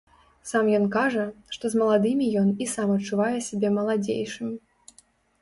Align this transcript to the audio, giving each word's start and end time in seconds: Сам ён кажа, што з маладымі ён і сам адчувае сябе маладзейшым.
Сам 0.51 0.69
ён 0.77 0.85
кажа, 0.95 1.25
што 1.55 1.71
з 1.73 1.81
маладымі 1.81 2.31
ён 2.41 2.49
і 2.65 2.69
сам 2.73 2.95
адчувае 2.97 3.37
сябе 3.51 3.73
маладзейшым. 3.79 4.49